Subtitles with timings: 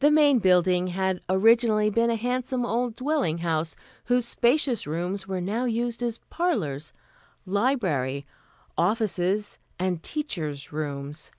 [0.00, 3.76] The Main Building had originally been a handsome old dwelling house,
[4.06, 6.92] whose spacious rooms were now used as parlors,
[7.46, 8.26] library,
[8.76, 11.30] offices and teachers' rooms.